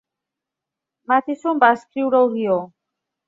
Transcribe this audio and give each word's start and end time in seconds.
Matheson 1.11 1.61
va 1.65 1.71
escriure 1.77 2.21
el 2.23 2.33
guió. 2.35 2.57